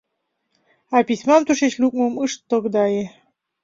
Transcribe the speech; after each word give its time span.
А 0.95 0.97
письмам 1.07 1.41
тушеч 1.47 1.73
лукмым 1.81 2.13
ыш 2.25 2.31
тогдае. 2.49 3.03